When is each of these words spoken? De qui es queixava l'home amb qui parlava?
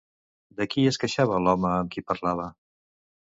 De 0.59 0.65
qui 0.69 0.85
es 0.91 0.97
queixava 1.03 1.37
l'home 1.47 1.73
amb 1.73 1.93
qui 1.97 2.05
parlava? 2.09 2.47